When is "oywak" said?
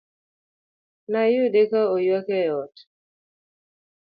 1.95-2.27